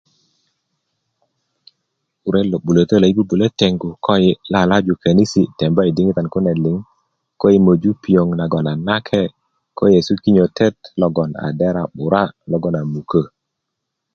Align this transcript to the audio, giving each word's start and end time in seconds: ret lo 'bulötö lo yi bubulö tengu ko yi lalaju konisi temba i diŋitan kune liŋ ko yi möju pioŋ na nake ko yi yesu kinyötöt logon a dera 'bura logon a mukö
ret 2.33 2.47
lo 2.51 2.57
'bulötö 2.61 2.95
lo 2.97 3.05
yi 3.09 3.17
bubulö 3.17 3.45
tengu 3.59 3.89
ko 4.05 4.11
yi 4.23 4.31
lalaju 4.53 4.93
konisi 5.01 5.41
temba 5.59 5.81
i 5.89 5.95
diŋitan 5.95 6.27
kune 6.33 6.53
liŋ 6.63 6.77
ko 7.39 7.45
yi 7.53 7.59
möju 7.67 7.91
pioŋ 8.03 8.27
na 8.63 8.73
nake 8.87 9.23
ko 9.77 9.81
yi 9.87 9.93
yesu 9.95 10.13
kinyötöt 10.23 10.77
logon 11.01 11.31
a 11.45 11.47
dera 11.59 11.83
'bura 11.87 12.23
logon 12.51 12.75
a 12.81 12.83
mukö 12.93 13.21